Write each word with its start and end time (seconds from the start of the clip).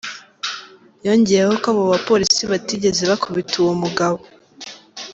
Yongeyeho 1.05 1.53
ko 1.63 1.67
abo 1.73 1.83
bapolisi 1.93 2.41
batigeze 2.51 3.01
bakubita 3.11 3.53
uwo 3.61 3.73
mugabo. 3.81 4.19